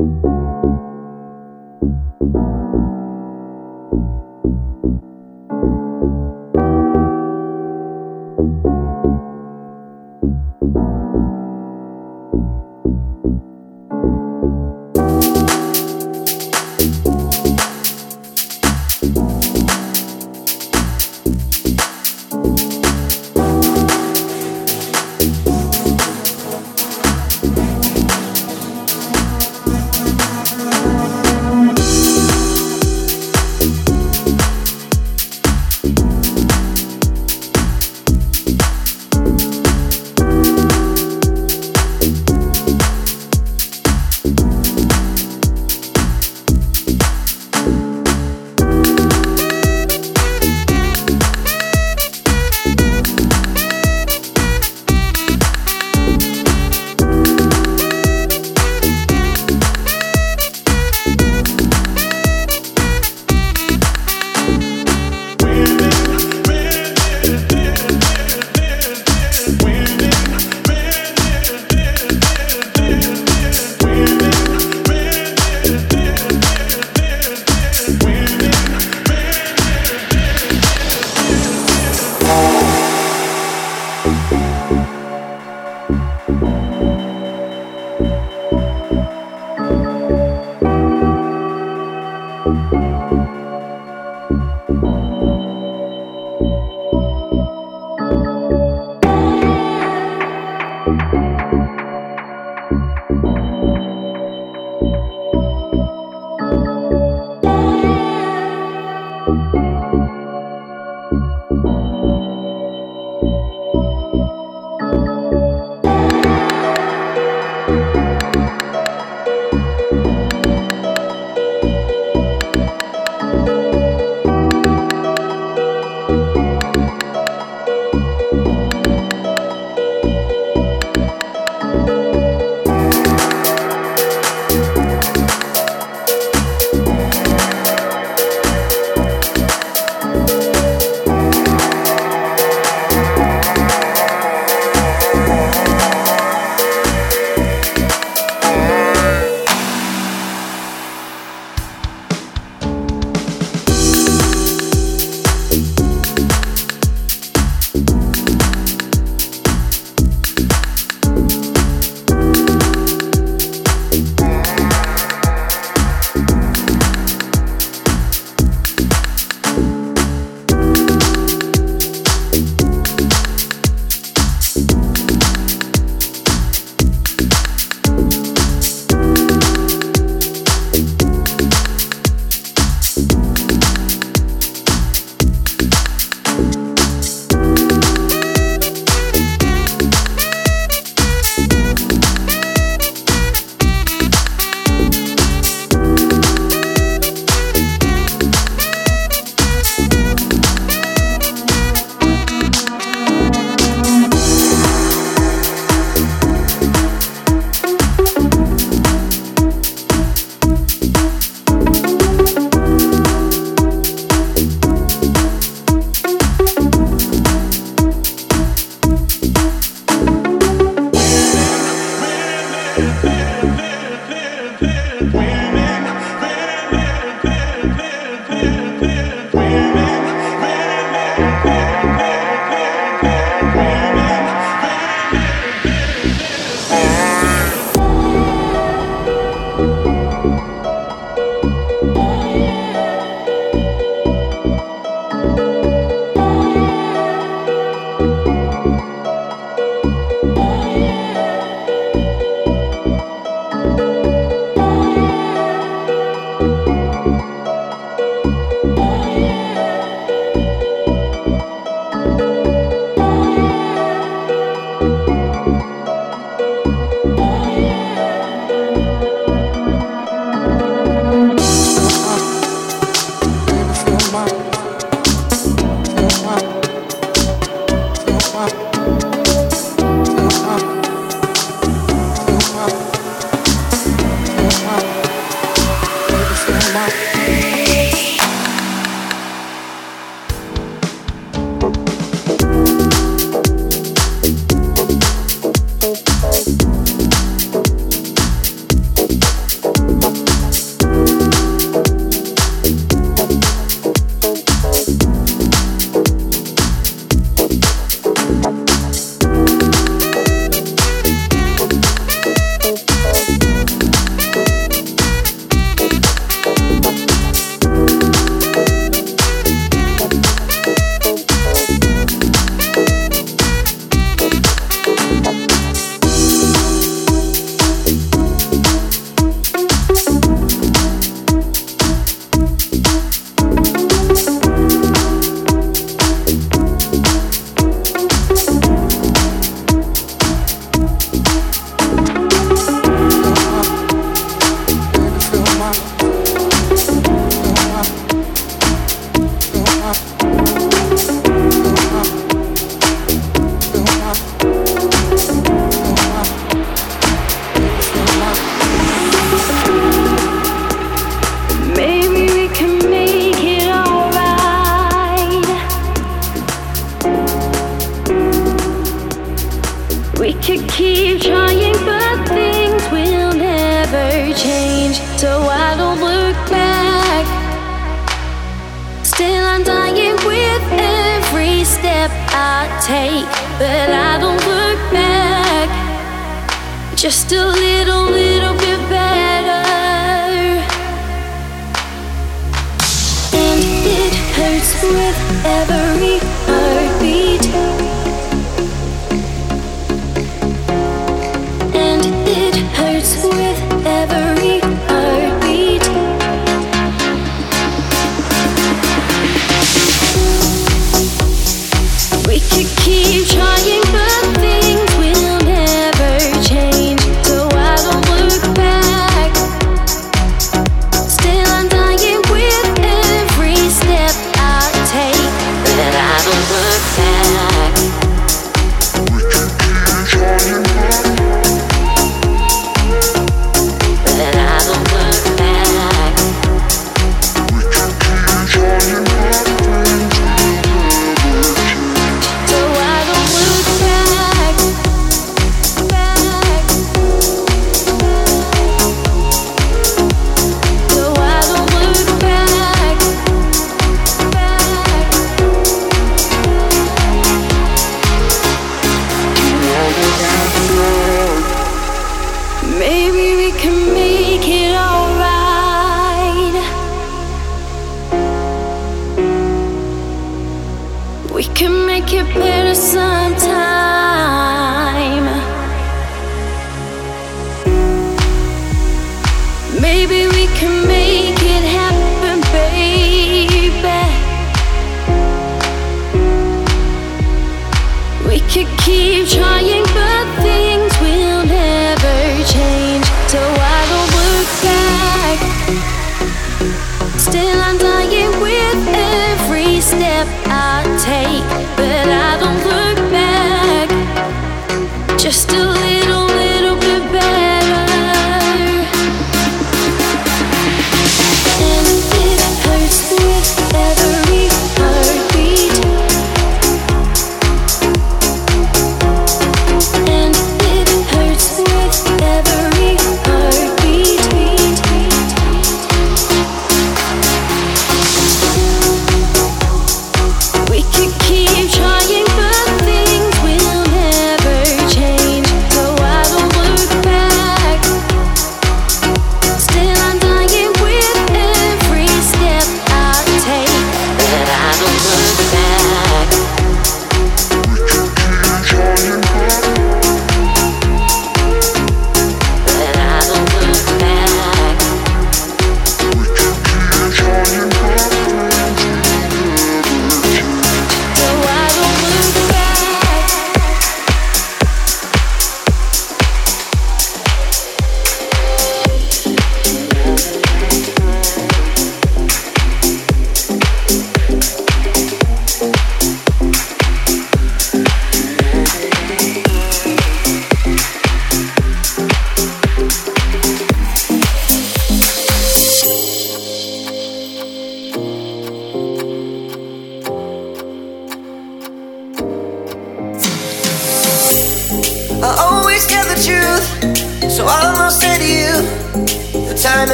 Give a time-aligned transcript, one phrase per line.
[0.00, 0.24] Thank
[2.34, 2.49] you.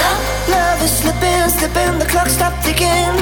[0.00, 0.18] up.
[0.48, 3.14] Love is slipping, slipping, the clock stopped ticking.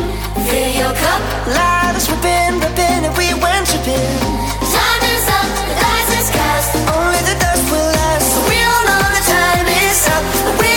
[0.49, 1.23] Fill your cup.
[1.57, 4.19] Light is ripping, ripping, and we went tripping.
[4.75, 6.71] Time is up, the dice is cast.
[6.97, 8.27] Only the dust will last.
[8.33, 10.68] So we all know the time is up.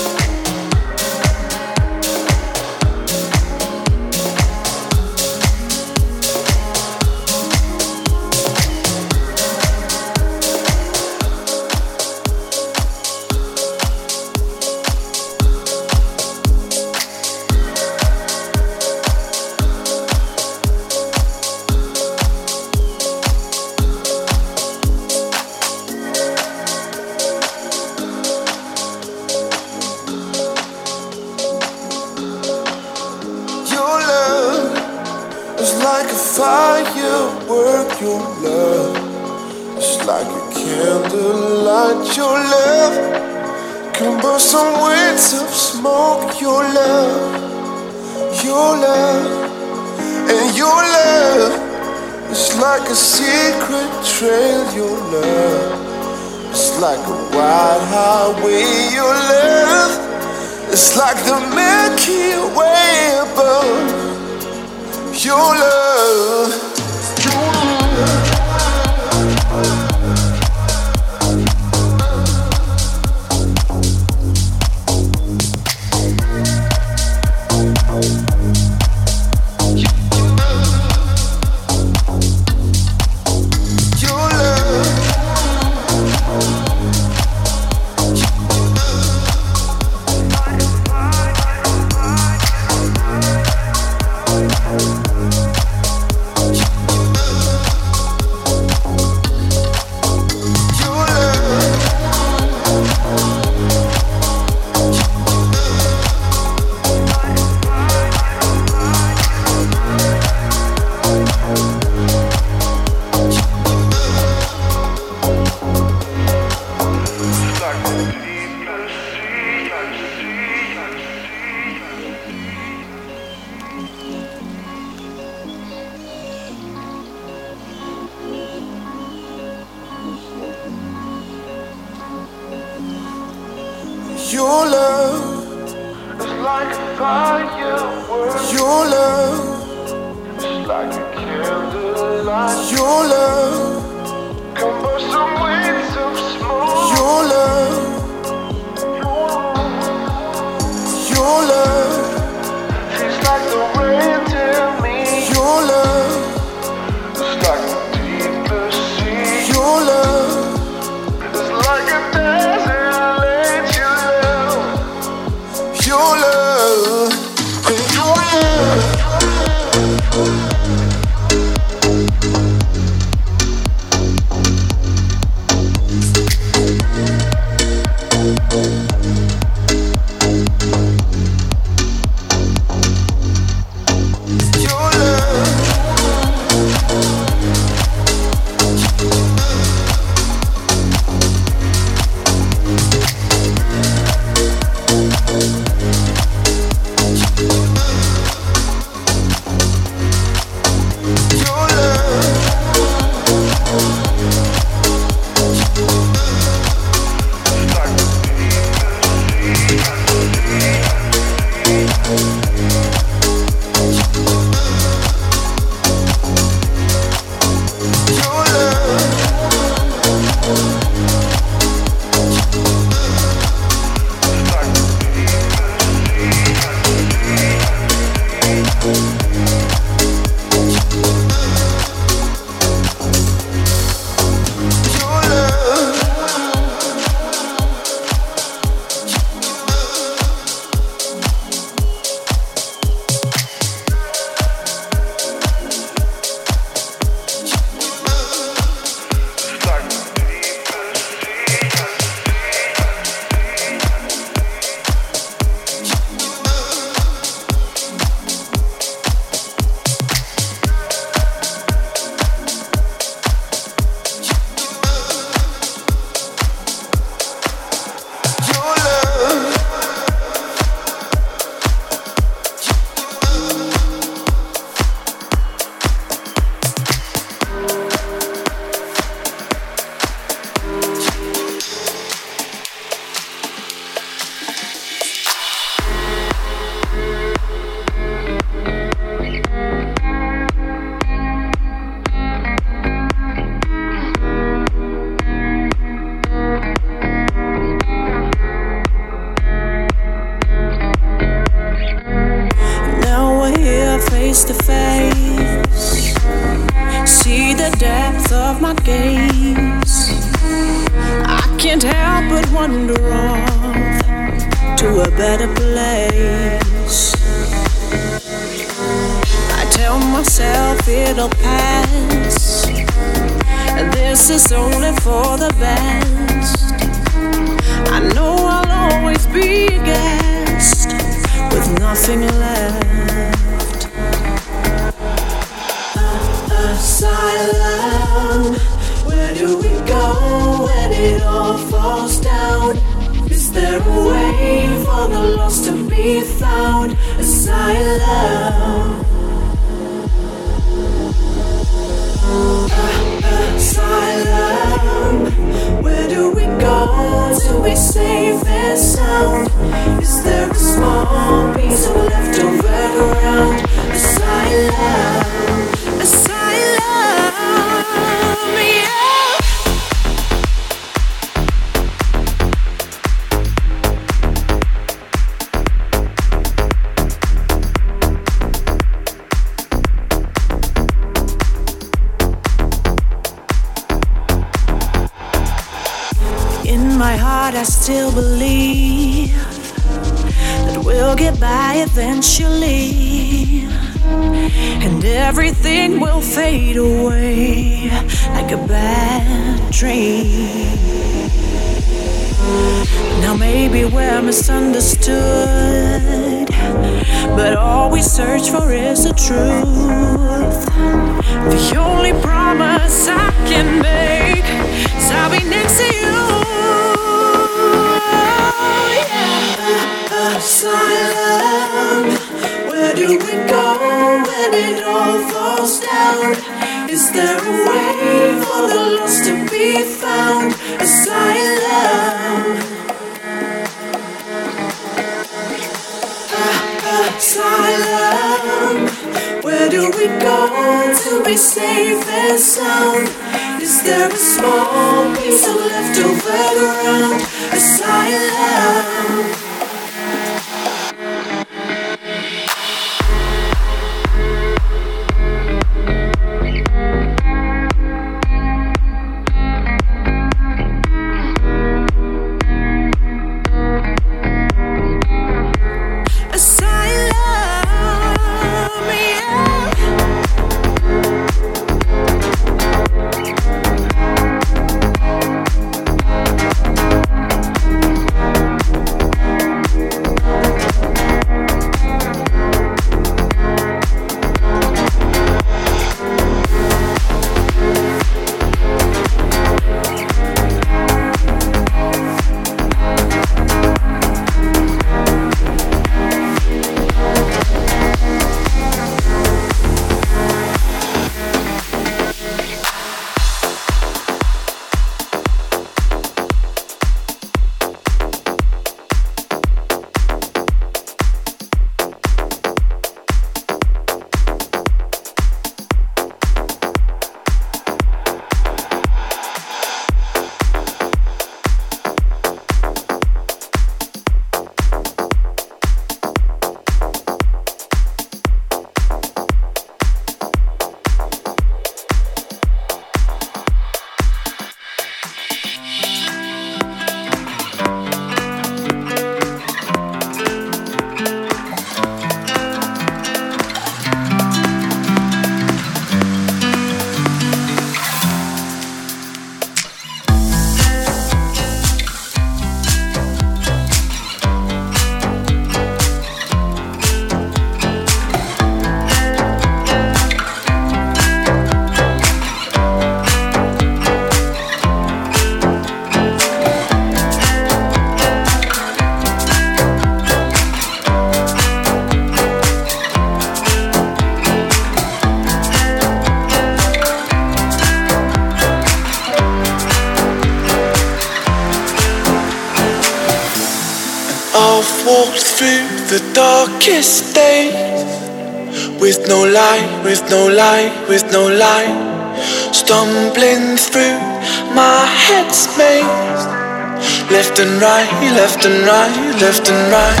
[598.40, 600.00] left and right, left and right.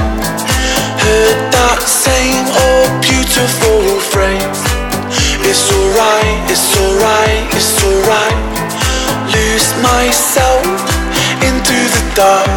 [1.04, 4.64] Heard that same old beautiful phrase.
[5.44, 8.40] It's alright, it's alright, it's alright.
[9.28, 10.64] Lose myself
[11.44, 12.48] into the dark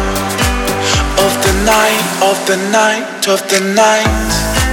[1.20, 4.63] of the night, of the night, of the night.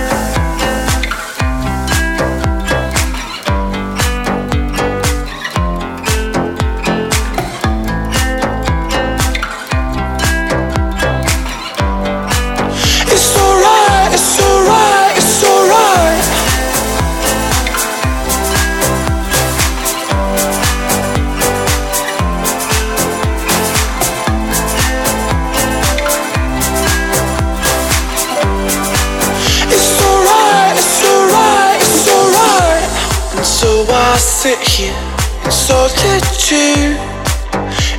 [34.41, 34.97] Sit here
[35.45, 36.97] in solitude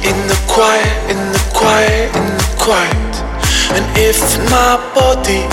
[0.03, 3.15] In the quiet, in the quiet, in the quiet.
[3.79, 4.19] And if
[4.51, 5.47] my body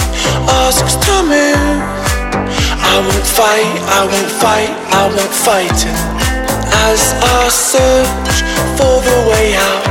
[0.65, 1.77] asks to move
[2.81, 5.99] I won't fight, I won't fight, I won't fight it.
[6.89, 8.37] As I search
[8.73, 9.85] for the way out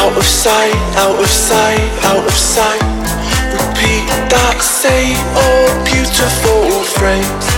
[0.00, 2.88] Out of sight, out of sight, out of sight.
[3.52, 6.64] Repeat that same old beautiful
[6.96, 7.57] phrase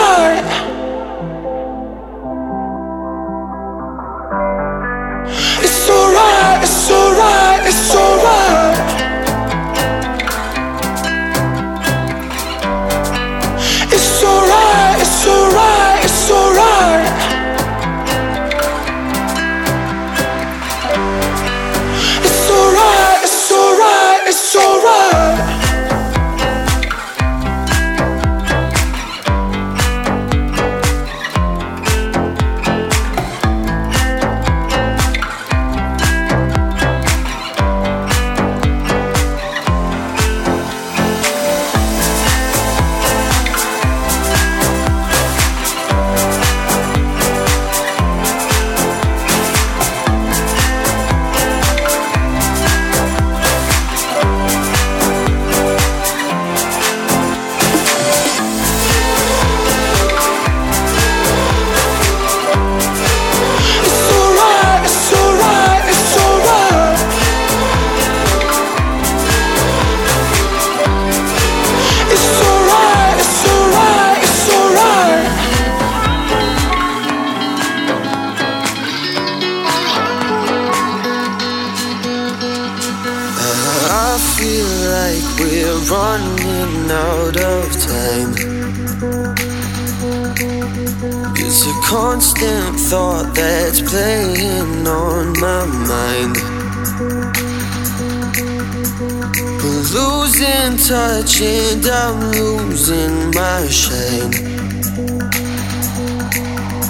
[100.93, 104.31] And I'm losing my shame.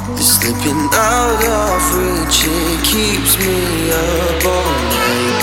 [0.08, 5.42] You're slipping out of reach, it keeps me up all night.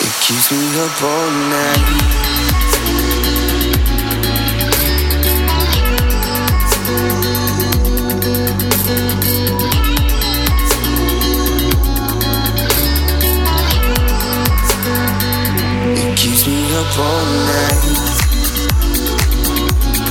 [0.00, 2.25] It keeps me up all night.
[16.86, 17.82] Up all night.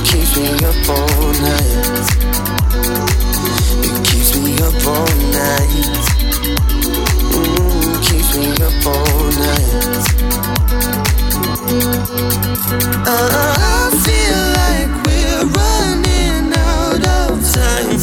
[0.04, 1.72] Keeps me up all night.
[3.84, 5.70] It keeps me up all night.
[7.32, 9.70] Mm, keeps me up all night.
[13.08, 18.00] I feel like we're running out of time.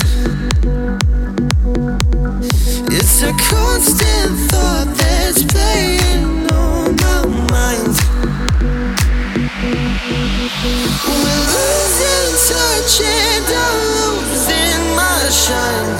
[2.91, 7.19] It's a constant thought that's playing on my
[7.51, 8.12] mind.
[10.63, 15.95] We're losing touch and I'm losing my shine.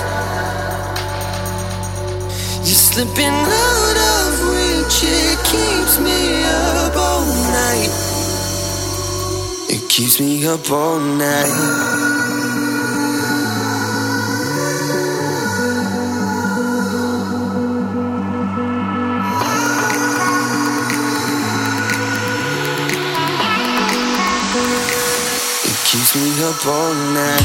[2.64, 7.92] You're slipping out of reach, it keeps me up all night.
[9.68, 12.33] It keeps me up all night.
[26.16, 27.42] Me up all night.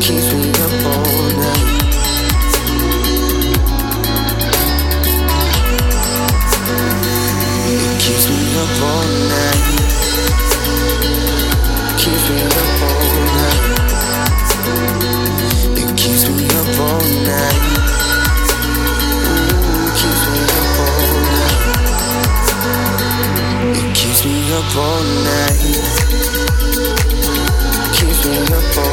[0.00, 1.64] Keeps me up all night.
[7.68, 9.62] It keeps me up all night.
[11.98, 12.71] Keeps me up
[24.62, 25.58] up all night.
[27.94, 28.91] Keeps me up all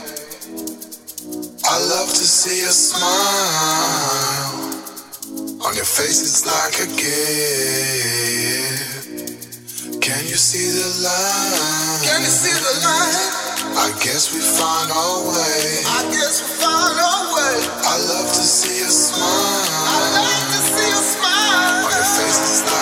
[1.64, 3.08] I love to see a smile
[5.66, 7.28] on your face, it's like a gift.
[10.01, 11.99] Can you see the light?
[12.08, 13.32] Can you see the light?
[13.76, 15.84] I guess we find our way.
[15.91, 17.55] I guess we find our way.
[17.84, 19.28] I love to see a smile.
[19.28, 22.76] I love to see a smile on your face, it's like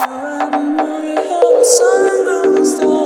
[0.00, 2.97] Around how the sun goes down.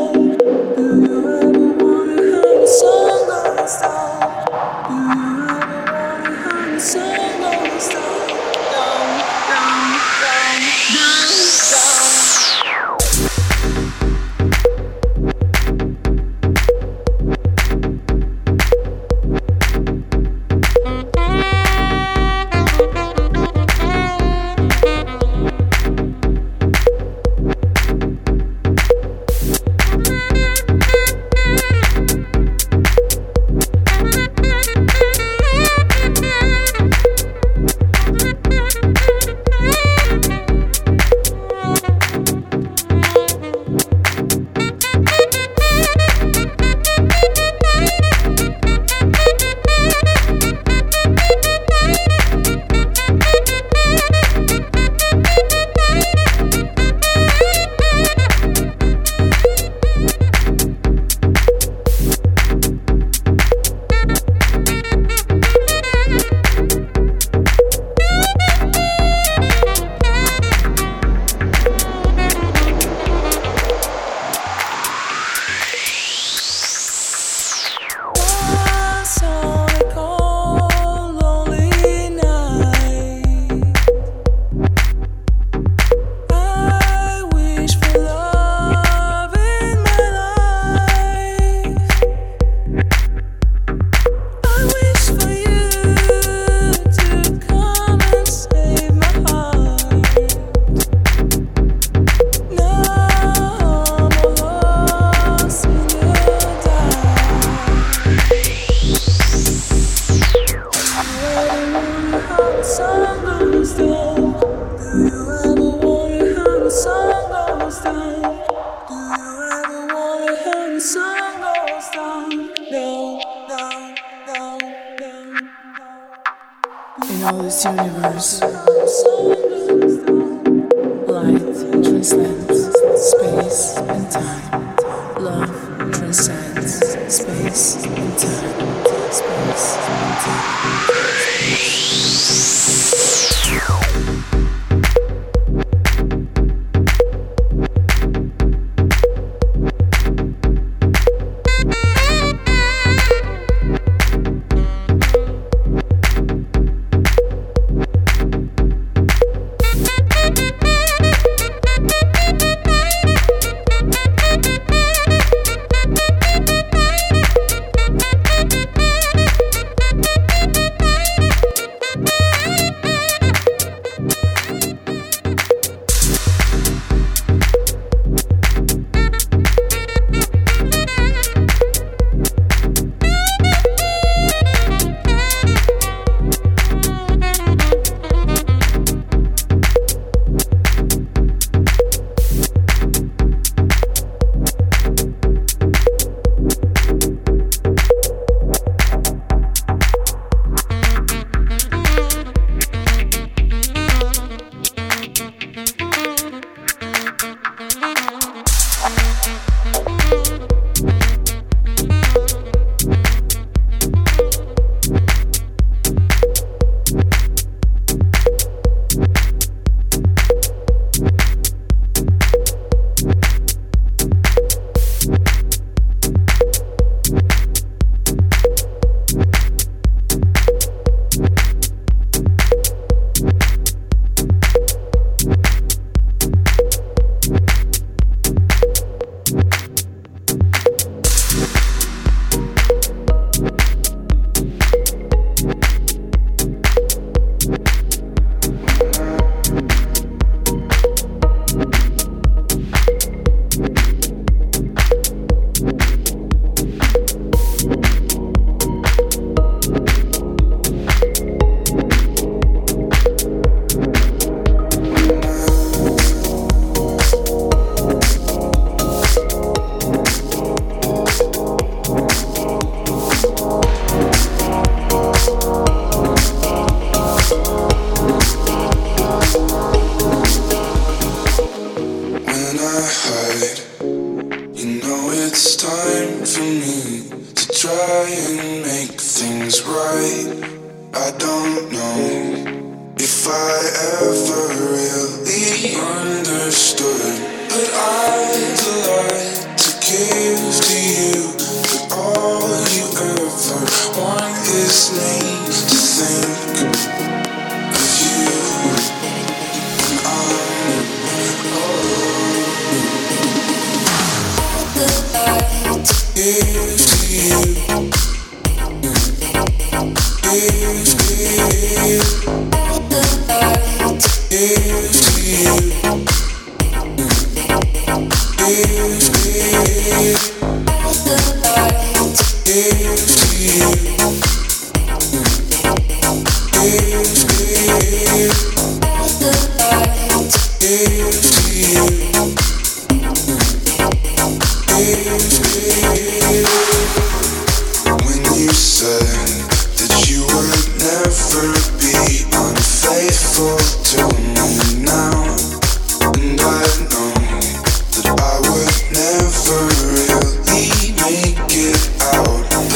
[358.93, 362.72] Never really make it out.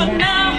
[0.00, 0.49] but now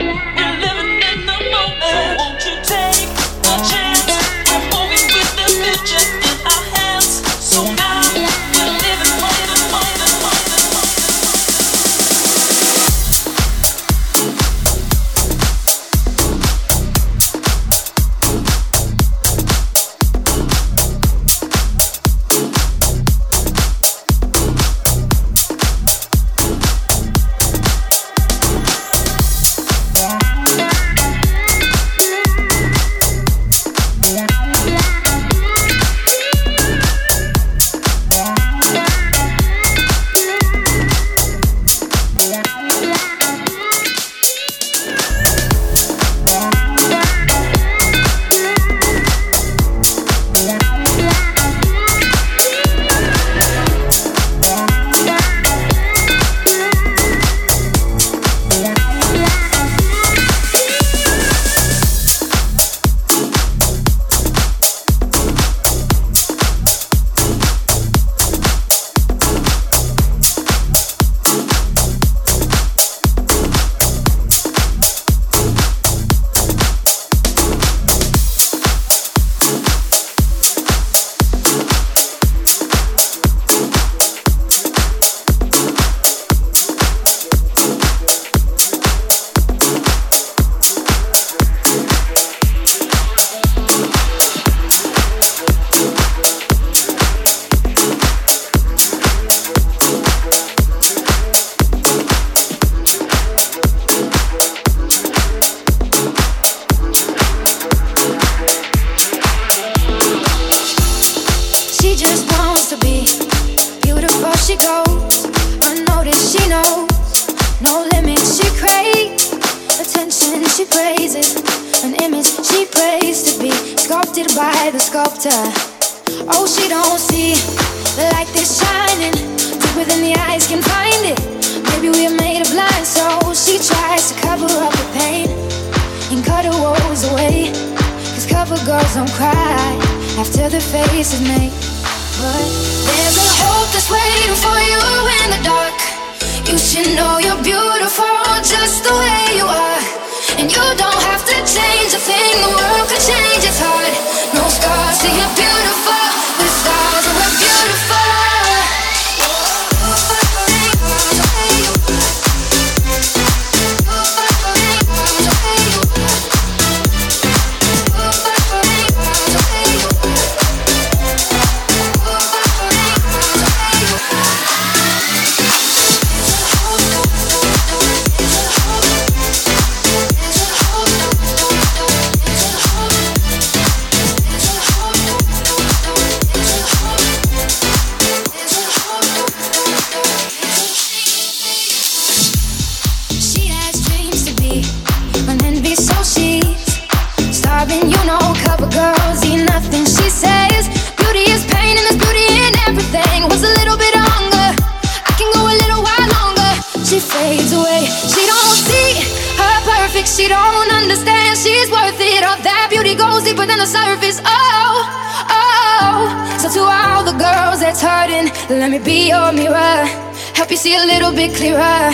[220.62, 221.90] see a little bit clearer.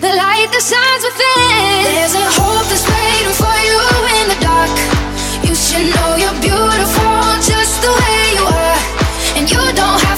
[0.00, 1.84] The light that shines within.
[1.84, 3.80] There's a hope that's waiting for you
[4.16, 4.72] in the dark.
[5.44, 8.80] You should know you're beautiful just the way you are,
[9.36, 10.09] and you don't have.